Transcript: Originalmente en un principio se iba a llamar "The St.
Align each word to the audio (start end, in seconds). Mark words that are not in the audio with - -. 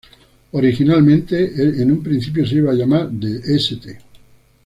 Originalmente 0.53 1.53
en 1.79 1.91
un 1.91 2.01
principio 2.01 2.43
se 2.47 2.55
iba 2.55 2.71
a 2.71 2.75
llamar 2.75 3.11
"The 3.19 3.53
St. 3.55 3.99